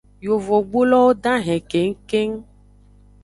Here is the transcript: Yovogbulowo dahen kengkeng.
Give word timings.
Yovogbulowo 0.25 1.09
dahen 1.23 1.61
kengkeng. 1.69 2.33